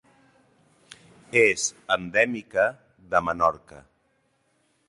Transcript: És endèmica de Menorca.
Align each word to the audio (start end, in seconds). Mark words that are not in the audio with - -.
És 1.41 1.67
endèmica 1.97 2.65
de 3.13 3.25
Menorca. 3.29 3.87